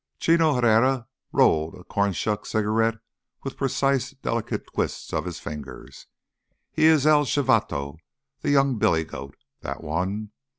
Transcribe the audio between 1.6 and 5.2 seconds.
a cornshuck cigarette with precise, delicate twists